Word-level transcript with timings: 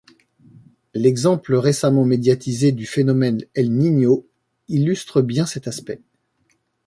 L'exemple 0.95 1.53
récemment 1.53 2.05
médiatisé 2.05 2.71
du 2.71 2.87
phénomène 2.87 3.45
El 3.53 3.71
Niño 3.71 4.25
illustre 4.67 5.21
bien 5.21 5.45
cet 5.45 5.67
aspect. 5.67 6.01